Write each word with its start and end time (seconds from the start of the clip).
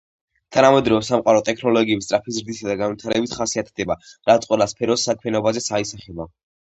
თანამედროვე 0.55 1.05
სამყარო 1.09 1.43
ტექნოლოგიების 1.49 2.07
სწრაფი 2.09 2.35
ზრდითა 2.37 2.69
და 2.71 2.77
განვითარებით 2.79 3.35
ხასიათდება, 3.41 3.99
რაც 4.31 4.49
ყველა 4.55 4.69
სფეროს 4.73 5.07
საქმიანობაზეც 5.11 5.69
აისახება 5.81 6.29